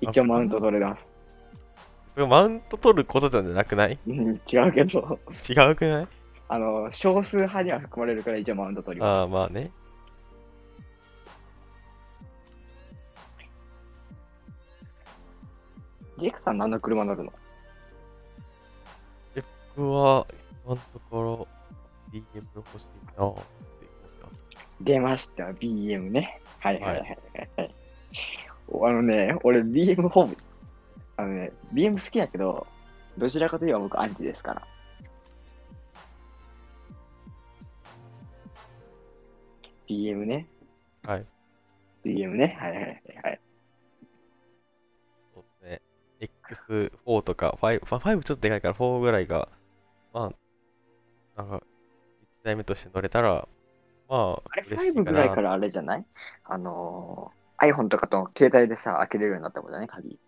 [0.00, 1.12] 一応マウント取れます。
[2.12, 3.98] ー、それマウント取ることじゃなくない？
[4.06, 6.08] うん、違うけど、違うくない？
[6.48, 9.08] あの、少数派には含まれるから一応マウント取ります。
[9.08, 9.70] ああ、まあね。
[16.18, 17.32] ジェイクさん何の車乗るの？
[19.76, 20.26] 僕は、
[20.64, 21.48] 今のところ、
[22.12, 22.22] BM
[22.54, 23.42] 欲しいなって思って
[24.22, 24.36] ます。
[24.80, 26.40] 出ました、BM ね。
[26.60, 27.74] はいはいはいはい、はい。
[28.72, 30.36] あのね、俺 BM ホーム、
[31.16, 32.66] あのね、BM 好きやけど、
[33.18, 34.62] どちらかといえば僕アンチですから。
[39.88, 40.46] BM ね。
[41.02, 41.26] はい。
[42.04, 42.56] BM ね。
[42.58, 43.40] はいはいはいはい。
[45.34, 45.82] そうですね。
[47.00, 49.48] X4 とか、5、5ちょっとでかいから4ぐらいが、
[50.14, 50.32] ま
[51.36, 53.46] あ、なんか、1台目として乗れたら、
[54.08, 55.12] まあ、あれ、5嬉しいかな。
[55.12, 56.06] ぐらいからあれじゃない？
[56.44, 60.18] あのー、iPhone とかと携帯でさ、開けれるようになったことだね、鍵。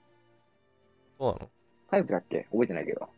[1.19, 1.51] そうなの？
[1.91, 2.47] タイプだっけ？
[2.51, 3.09] 覚えてないけど。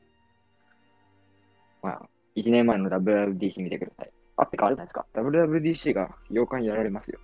[1.83, 4.11] まあ、1年前の WWDC 見てください。
[4.37, 7.19] あ、ってかあれじゃないですか？WWDC が8日にやられますよ。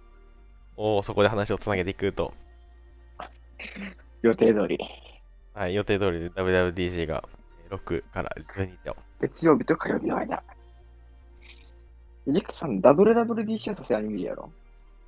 [0.77, 2.33] おお、そこで話をつなげていくと、
[4.23, 4.79] 予定通り。
[5.53, 7.25] はい、予定通りで WWDC が
[7.71, 8.97] 6から12と。
[9.25, 10.43] 月曜日と火曜日の間。
[12.27, 14.51] ジックさん、WWDC はさすがに見るやろ。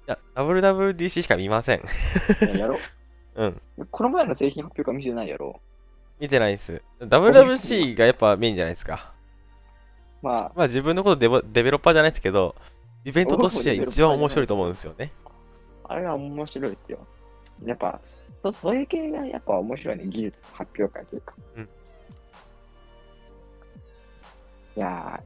[0.09, 1.81] いや、WWDC しか見ません。
[1.81, 2.79] いややろ
[3.37, 3.61] うん。
[3.91, 5.61] この前の製品発表会見せてないやろ。
[6.19, 6.81] 見てないっす。
[7.01, 9.13] WWC がやっぱメインじゃないですか。
[10.23, 12.55] まあ、まあ自分のことデボデベロッパーじゃないですけど、
[13.05, 15.13] イベントとして一番面白いと思うんですよね。
[15.85, 16.99] あれは面白いですよ。
[17.65, 18.01] やっぱ、
[18.43, 21.35] そそういう系がやっぱ面白いね、技術発表会というか。
[21.57, 21.69] うん
[24.77, 25.23] いや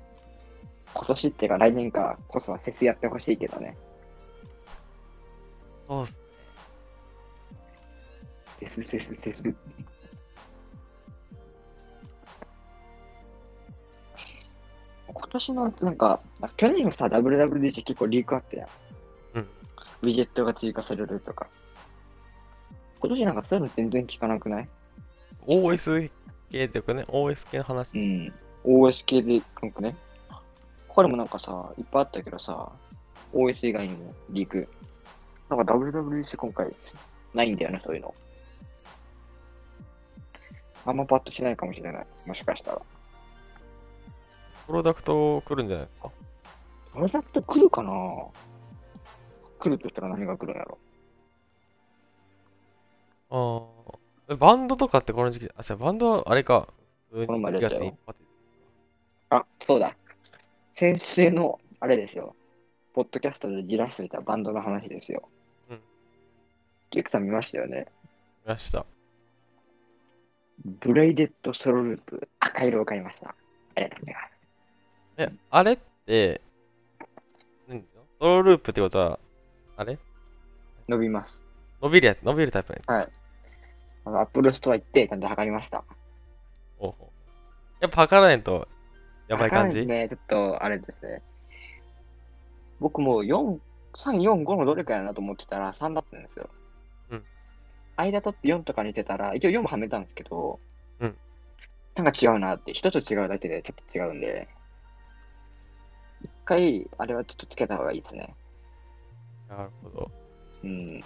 [0.94, 3.76] ー、今年っていうか来年かこそは節やってほしいけどね。
[5.88, 6.16] そうっす。
[8.60, 9.54] 節節節。
[15.12, 16.20] 今年のなんか、
[16.56, 18.68] 去年のさ、WWDC 結構リークあったやん。
[19.34, 19.48] うん。
[20.02, 21.48] ウィジェットが追加されるとか。
[23.00, 24.68] 今年なんかそういうの全然聞かなくない
[25.46, 26.10] ？OS
[26.50, 27.98] 系っていうかね、OS 系の話。
[27.98, 28.32] うん。
[28.64, 29.96] OS 系でなんかね。
[30.88, 32.72] 他にもなんかさ、いっぱいあったけどさ、
[33.32, 34.68] OS 以外にもリーク。
[35.48, 36.74] なんか WWDC 今回
[37.34, 38.14] ないんだよね、そういうの。
[40.86, 42.06] あんまパッとしないかもしれない。
[42.26, 42.82] もしかしたら。
[44.66, 46.10] プロダクト来るんじゃないですか？
[46.92, 47.92] プロダクト来るかな？
[49.58, 50.78] 来るとしたら何が来るんやろ？
[54.28, 54.36] ああ。
[54.36, 56.68] バンドとかってこの時期、あ、じゃバンドはあれか。
[57.10, 58.18] 普通にこの前出たよ4月に一発
[59.30, 59.96] あ、そうだ。
[60.74, 62.34] 先週の、あれですよ。
[62.92, 65.28] ポッドキャストでじらしていたバンドの話ですよ。
[65.70, 65.80] うん。
[66.90, 67.86] キュークさん見ましたよね。
[68.44, 68.84] 見ました。
[70.64, 73.28] ブレイデッドソロループ、赤色を買いました。
[73.28, 73.34] あ
[73.76, 74.30] りがとうございます。
[75.16, 76.40] え、あれって、
[77.68, 77.84] 何
[78.18, 79.18] ソロループってことは、
[79.76, 79.98] あれ？
[80.88, 81.42] 伸びます。
[81.80, 82.80] 伸びるやつ、伸びるタイプね。
[82.86, 83.08] はい。
[84.04, 85.84] あの、アップルストア行って、ちゃんと測りました。
[86.78, 87.08] おうおう
[87.80, 88.68] やっぱ測らないと、
[89.30, 91.22] やばい感じ、ね、ちょっと、あれですね。
[92.80, 93.60] 僕もう4、
[93.94, 96.50] 3、4、5のどれかやなと思ってたら3だったんですよ。
[97.10, 97.24] うん。
[97.96, 100.58] 間取って4とかに出たら、一応4もはめたんですけど、
[100.98, 101.16] うん。
[101.94, 104.48] なんか違うなって、一つ違うだけでちょっと違うんで、
[106.24, 108.34] 一回、あれはちょっとつけた方がいいですね。
[109.48, 110.10] なるほど。
[110.64, 111.00] うん。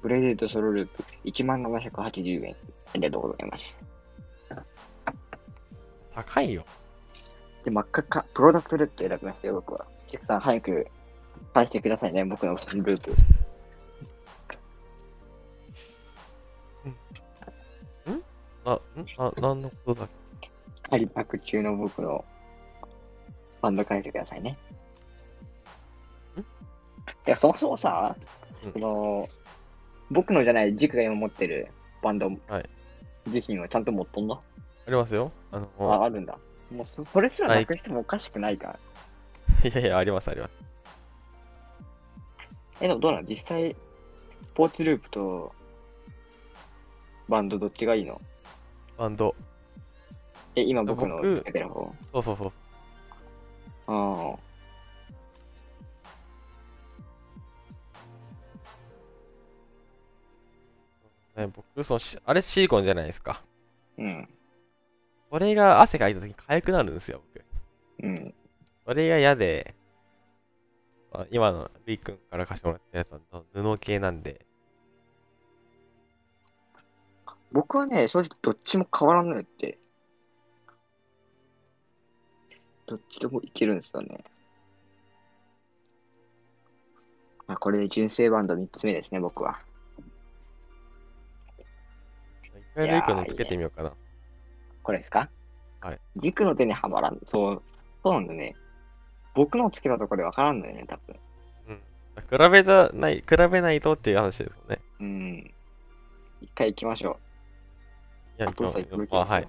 [0.00, 2.56] ブレイデッドソロループ、1780円。
[2.94, 3.78] ありがとうございます。
[6.14, 6.64] 高いよ。
[7.66, 9.86] で、真っ赤っか、プロダクトレッド選びましたよ、僕は。
[10.06, 10.86] お客さん、早く
[11.52, 13.12] 返してくださいね、僕のループ。
[18.64, 18.80] あ、ん？
[19.18, 20.08] あ、何のことだっ
[20.88, 22.24] 仮パク中の僕の
[23.60, 24.56] バンド返してくださいね。
[26.36, 26.40] ん？
[26.40, 26.44] い
[27.26, 28.14] や、そもそもさ、
[28.64, 29.28] うんその、
[30.12, 31.66] 僕のじゃない、塾が今持ってる
[32.00, 32.70] バンドはい
[33.26, 34.42] 自身はちゃんと持っとんの、け
[34.86, 35.32] ありますよ。
[35.50, 36.38] あの、あ、あるんだ。
[36.70, 38.78] もうそそれすらなくしてもおかしくないか
[39.62, 39.70] ら。
[39.70, 40.52] いやいや、あります、あります。
[42.80, 43.76] え、でもどうなの実際、
[44.54, 45.54] ポーチループと
[47.28, 48.20] バンドどっちがいいの？
[48.98, 49.34] バンド。
[50.54, 51.94] え、今僕の僕つけてる方？
[52.12, 52.52] そうそうそう。
[53.86, 54.36] あ
[61.36, 61.40] あ。
[61.40, 63.42] ね、僕、そのし、あれシリコンじゃないですか。
[63.98, 64.28] うん。
[65.30, 67.44] それが汗かいた時に痒くなるんですよ、僕。
[68.06, 68.34] うん。
[68.84, 69.74] それが嫌で、
[71.12, 74.46] あ今のルイ君から貸してもらったやつは布系なんで、
[77.52, 79.78] 僕はね、正直どっちも変わらないって。
[82.86, 84.24] どっちでもいけるんですよね。
[87.48, 89.60] あこれで純正バンド3つ目ですね、僕は。
[91.58, 93.92] 一回ルイ君のつけてみようかな。
[94.86, 95.28] これですか？
[95.80, 95.98] はい。
[96.14, 97.18] 陸の手にはまらん。
[97.24, 97.62] そう、
[98.04, 98.54] そうなんだね。
[99.34, 101.16] 僕のつけたところでわからんのよね、多分。
[101.68, 101.76] うん。
[102.46, 104.78] 比べたない、比べないとっていう話ですよね。
[105.00, 105.54] うん。
[106.40, 107.18] 一回行きましょ
[108.38, 109.42] いや、行きあ、ですよはい。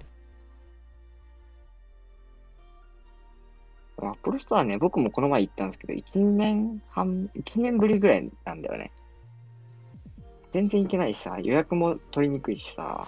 [3.98, 4.06] う。
[4.06, 8.90] アップルストアね、僕もこの前行ったんですけど、1年半、1年ぶりぐらいなんだよね。
[10.50, 13.06] 全然行けないしさ、予約も取りにくいしさ。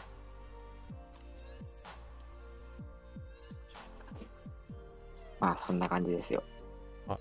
[5.40, 6.42] まあそんな感じですよ。
[7.08, 7.18] あ。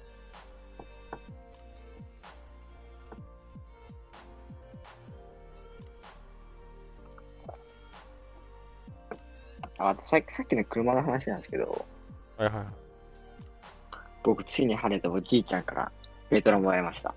[9.79, 11.85] あさっきさっきの車の話なんですけど、
[12.37, 12.65] はいはい、
[14.23, 15.91] 僕、ついに晴れたおじいちゃんから
[16.29, 17.15] レトロもらいました。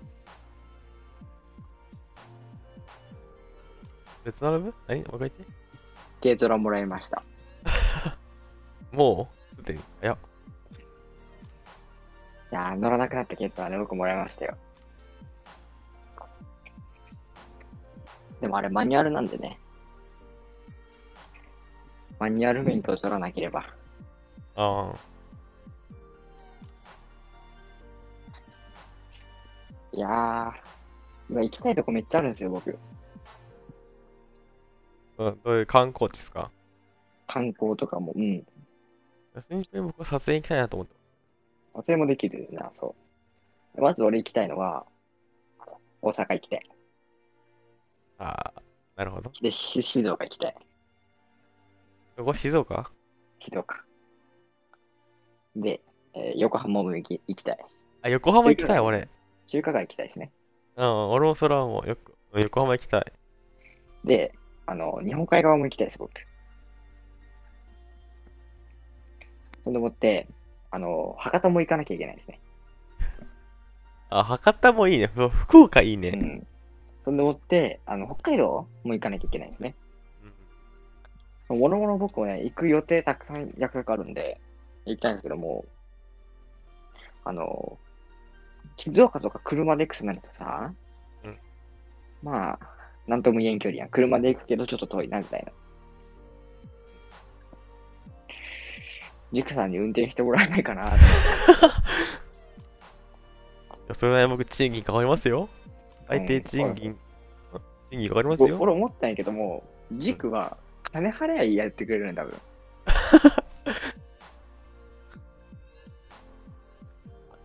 [4.23, 5.03] 別のラブ何？
[6.21, 7.23] 軽トラもらいました。
[8.93, 9.55] もう？
[9.57, 10.17] すでにいや。
[12.53, 14.55] やー、乗らなくなった軽トラね、僕もらいましたよ。
[18.41, 19.57] でもあれ、マニュアルなんでね。
[22.19, 23.65] マニュアル免許を取らなければ。
[24.55, 24.95] ああ。
[29.93, 30.53] いやー、
[31.29, 32.77] 今行きたいとこめっちゃあるんですよ、僕。
[35.17, 36.51] どどういう観光地ですか？
[37.27, 38.21] 観光とかも、うん。
[38.21, 38.45] シ
[39.55, 40.95] ンプルに僕は撮影行きたいなと思って
[41.73, 42.95] 撮影もできるな、そ
[43.75, 43.81] う。
[43.81, 44.85] まず俺行きたいのは、
[46.01, 46.69] 大阪行きたい。
[48.19, 48.61] ああ、
[48.95, 49.31] なるほど。
[49.41, 50.55] で、し静岡行きたい。
[52.15, 52.91] ここ静岡？
[53.39, 53.83] 静岡。
[55.55, 55.81] で、
[56.13, 57.57] えー横浜も行き行きたい。
[58.03, 59.09] あ、横浜行きたい、俺。
[59.47, 60.31] 中華街行きたいですね。
[60.75, 63.11] うん、俺もそれはもうよく、横浜行きたい。
[64.03, 64.33] で、
[64.67, 66.11] あの、日本海側も行きたいです、僕。
[69.63, 70.27] そんでもって、
[70.73, 72.39] あの、博多も行かなきゃいけないですね。
[74.09, 75.05] あ、博多もいいね。
[75.05, 76.09] ふ福岡いいうね。
[76.09, 76.47] ん。
[77.05, 79.75] そんでもって、あの、北海道も行かなきゃいけないですね。
[81.49, 84.41] うんもろもろ僕もね、行く予定たくさん約束あるんで、
[84.87, 85.63] 行きたいんですけども、
[87.23, 87.77] あの、
[88.75, 90.73] 静岡とか車で行くとなるとさ、
[91.23, 91.37] うん
[92.23, 92.59] まあ、
[93.05, 93.89] なんとも言えん距離やん。
[93.89, 95.51] 車で行くけどちょっと遠いな、みたいな。
[99.33, 100.99] ジクさんに運転してもらえないかなとい
[103.89, 105.49] やそれなりに僕、賃金かかりますよ。
[106.07, 106.95] 最低賃金、
[107.91, 108.43] 賃金かかります。
[108.43, 108.57] よ。
[108.59, 112.37] 俺思ったんやけども、ジクは金払いやってくれるんだ、多分。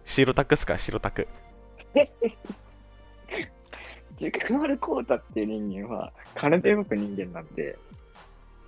[0.04, 1.26] 白タクっすか、白タク。
[4.16, 7.76] ジクマルコータっていう人間は金で動く人間なんで、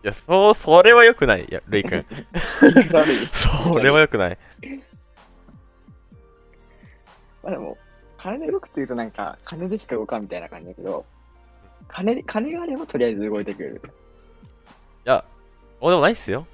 [0.03, 1.45] いや、そう、それは良くない。
[1.45, 2.05] いや、ルイ君。
[2.93, 3.29] 悪い。
[3.33, 4.39] それは良くない。
[7.43, 7.77] まあでも、
[8.17, 11.05] 金で動くっていうとなんか、金でしか動かんみたいな感じだけど、
[11.89, 13.83] 金で金があればとりあえず動いてくれる。
[13.85, 13.89] い
[15.09, 15.25] や、
[15.81, 16.47] そうでもないっすよ。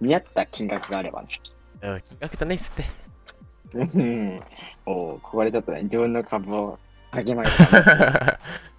[0.00, 1.28] 見合った金額があればね。
[1.82, 3.04] いや金額じゃないっすって。
[3.74, 4.42] うん。
[4.86, 6.78] おうここでちょっとね、自分の株を
[7.12, 8.38] 上げました、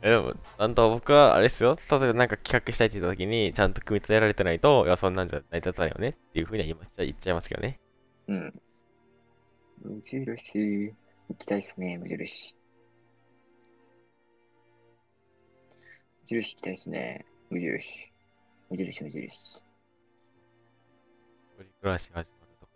[0.00, 1.76] え、でも、なんと僕は、あれっすよ。
[1.90, 7.80] 例えばなんか企画したいって言った時に、ちゃんと組み立てられてないと、いや、そんなんじゃ成り立たないよねっていうふうには言います言っちゃいますけどね。
[8.28, 8.62] うん。
[9.82, 10.94] 無印、行
[11.36, 12.54] きたいっすね、無印。
[16.22, 18.12] 無印行きたいっすね、無印。
[18.70, 19.26] 無印、無印。
[19.26, 19.64] 一
[21.56, 22.28] 人暮らし始まる
[22.60, 22.72] とか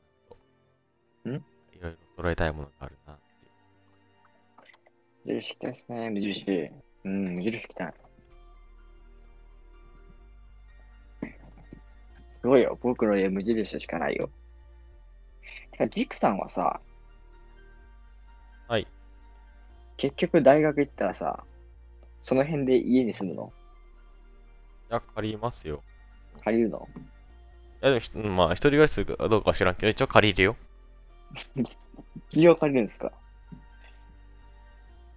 [1.31, 1.35] ん？
[1.35, 1.41] い
[1.81, 3.23] ろいろ揃えたいものがあるなって
[5.29, 5.37] いう。
[5.37, 6.73] 無印行きたいっすね、無印。
[7.05, 7.95] うん、無印行きたい。
[12.31, 14.31] すごいよ、僕の家無印しかないよ。
[15.73, 16.81] てか、ジクさんはさ、
[18.69, 18.87] はい。
[19.97, 21.45] 結局大学行ったらさ、
[22.21, 23.53] その辺で家に住むの？
[24.91, 25.83] いや、借りますよ。
[26.45, 26.89] 借りるの？
[26.97, 30.57] いや、でもひ、うんまあ、一人暮らしするかどうかは知らんけど、一応借りるよ。
[32.31, 33.13] 企業借りるんですか？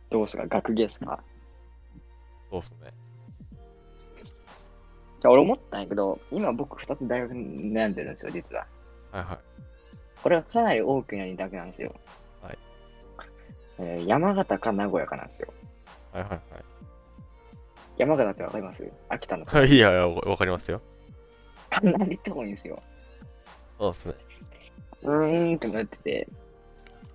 [0.10, 0.46] どうすか？
[0.48, 1.24] 学芸ですか？
[2.56, 2.94] そうっすね。
[5.20, 8.66] じゃあ俺思ったんやけど、今僕2つ大学に悩んでるんですよ、実は。
[9.12, 9.38] はいはい。
[10.24, 11.94] これはかなり多くなりだけなんですよ。
[12.42, 12.58] はい。
[13.80, 15.54] えー山形か名古屋かなんですよ。
[16.14, 16.40] はいはい
[17.98, 18.90] 山形ってわかります？
[19.10, 19.46] 秋田の。
[19.46, 19.68] はい。
[19.68, 20.82] いやいや、わわかりますよ。
[21.70, 22.82] かなり遠いんですよ。
[23.78, 24.16] そうっすね。
[25.04, 26.28] うーんってなってて。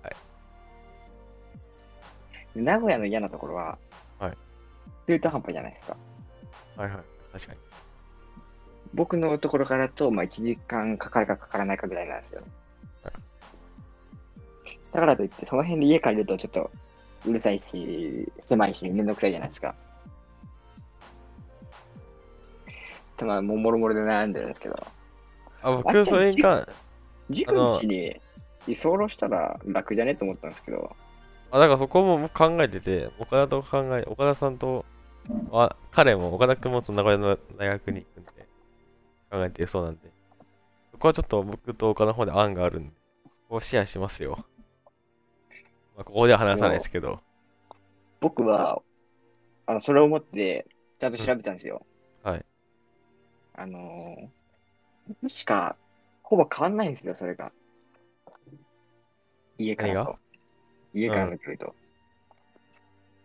[0.03, 0.15] はい
[2.55, 3.90] で名古屋の嫌なところは、はい。
[5.11, 5.97] 中途半端じゃないですか。
[6.77, 6.99] はいはい。
[7.33, 7.59] 確かに。
[8.93, 12.41] 僕のところからだと、まあ、1時間かかるかかからないかぐらいなんですよ。
[13.03, 13.13] はい
[14.93, 16.69] だからといって、その辺で家借りるとちょっと
[17.25, 19.73] うるさいし、狭いし、めんどくさいじゃないですか。
[23.17, 24.75] でまあ、もうもろもろで悩んでるんですけど、
[25.61, 26.67] あ、あ僕、それに関、
[27.29, 28.21] 自分家に
[28.67, 30.15] 居候したら楽じゃね？
[30.15, 30.93] と思ったんですけど、
[31.51, 34.85] あ、だからそこも僕考えてて、岡田と考え、岡田さんと、
[35.51, 38.47] あ、彼も、岡田君もその名古屋の大学に行くんで、
[39.29, 40.11] 考えてそうなんで、
[40.91, 42.93] そこはちょっと僕と岡田の方で案があるんで、
[43.23, 44.45] ここをシェアしますよ。
[45.95, 47.19] まあ、ここでは話さないですけど、
[48.19, 48.81] 僕は、
[49.65, 50.67] あの、それを思って、
[50.99, 51.85] ちゃんと調べたんですよ。
[52.23, 52.45] はい。
[53.55, 55.75] あのー、しか、
[56.21, 57.51] ほぼ変わんないんですよ、それが。
[59.57, 60.17] 家から。
[60.93, 61.75] 家からの距離と。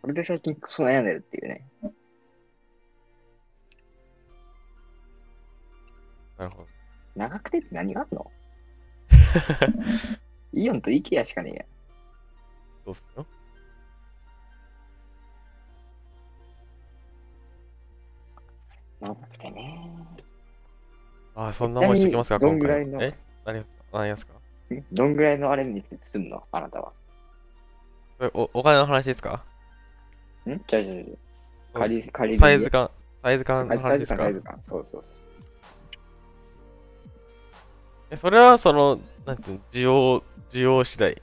[0.07, 1.67] これで最近クソ悩んでるっていうね。
[6.37, 6.67] なるほど。
[7.17, 8.31] 長くてって何があんの？
[10.53, 11.65] イオンとイケアしかねえや。
[12.85, 13.25] そうっすよ。
[19.01, 19.91] 長くてね。
[21.35, 23.03] ああ、そんな思いしてきますか、どんぐらいの？
[23.03, 23.09] え？
[23.43, 24.35] 何何ですか？
[24.73, 26.47] んどんぐらいのあれにすんの？
[26.53, 26.93] あなたは。
[28.33, 29.43] おお金の話ですか？
[30.55, 30.63] ん？
[30.67, 31.03] じゃあじゃあじゃ
[31.75, 32.89] あ借り、借りるサイズ感、
[33.23, 34.17] サイズ感のサイズ感、話ですか？
[34.23, 34.59] サイズ感。
[34.61, 35.19] そうそうそう。
[38.09, 41.21] えそれはその、なんていうの、需要、需要次第。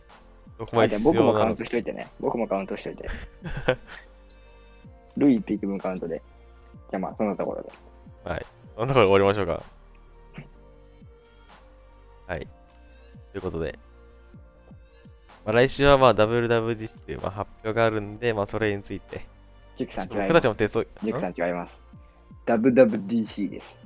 [0.58, 1.56] どこまあでじゃあ僕もカウン。
[1.56, 2.08] トしといてね。
[2.20, 3.08] 僕もカウントしといて。
[5.16, 6.20] ルイ1匹分カウントで。
[6.90, 7.70] じゃあまあ、そんなところで。
[8.76, 9.62] そんなところで終わりましょうか。
[12.26, 12.40] はい。
[13.32, 13.78] ということで。
[15.44, 19.20] まあ、来週はまあ WWDC というまあ発表があるんで、まあそれについて。
[19.76, 20.32] ジェクさん違い僕ます。
[20.34, 20.84] たちも手相。
[21.02, 21.82] ジェクさん違います。
[22.46, 23.78] WWDC です。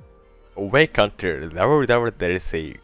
[0.55, 2.79] Welcome to WWDC。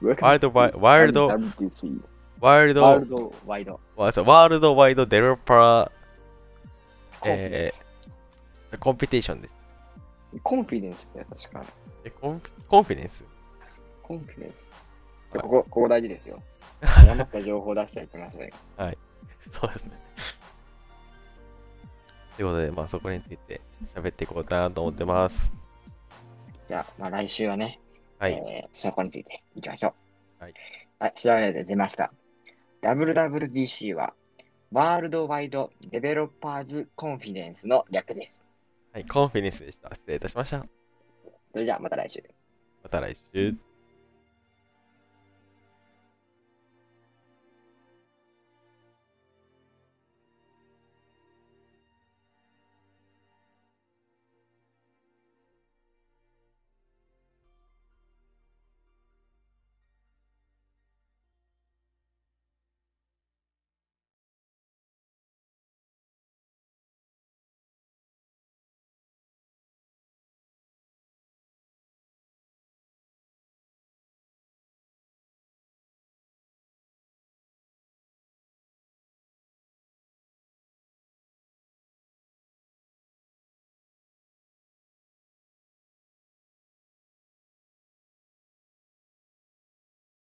[0.00, 3.80] ワールドワイワールドワールドワールドワイド。
[3.96, 5.90] ワールドワイドデベロッパ
[7.20, 7.86] コンフィデンス。
[8.72, 9.54] ーコンピテーションです。
[10.42, 11.64] コンフィデンスって確か。
[12.04, 13.24] えコンコンフィデンス
[14.02, 14.72] コンフィデンス。
[15.32, 16.40] ここ、ここ大事ですよ。
[16.80, 18.50] 誤った情報出しちゃいけません。
[19.52, 19.92] そうですね。
[22.36, 23.60] ということで、まあそこについて
[23.94, 25.50] 喋っていこうかなと思ってます。
[26.68, 27.80] じゃあ、まあ来週はね、
[28.18, 28.32] はい。
[28.32, 29.94] えーそこについていきましょ
[30.40, 30.44] う。
[30.44, 30.54] はい。
[31.00, 32.12] はい、調べて出ました。
[32.82, 34.14] WWDC は、
[34.70, 38.42] ワールドワイドデベロッパーズコンフィデンスの略です。
[38.92, 39.88] はい、コンフィデンスでした。
[39.94, 40.64] 失礼いたしました。
[41.52, 42.22] それじゃあまた来週。
[42.82, 43.67] また来週。